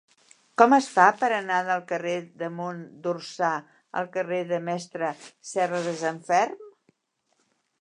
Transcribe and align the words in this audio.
Com 0.59 0.71
es 0.75 0.85
fa 0.93 1.03
per 1.17 1.27
anar 1.39 1.57
del 1.67 1.83
carrer 1.91 2.13
de 2.43 2.49
Mont 2.61 2.81
d'Orsà 3.03 3.51
al 4.01 4.09
carrer 4.17 4.41
del 4.53 4.65
Mestre 4.71 5.11
Serradesanferm? 5.51 6.61